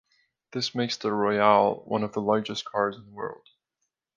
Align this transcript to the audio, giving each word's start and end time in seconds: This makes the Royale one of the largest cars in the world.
This 0.51 0.73
makes 0.73 0.97
the 0.97 1.13
Royale 1.13 1.83
one 1.85 2.01
of 2.03 2.11
the 2.13 2.21
largest 2.21 2.65
cars 2.65 2.97
in 2.97 3.05
the 3.05 3.11
world. 3.11 3.47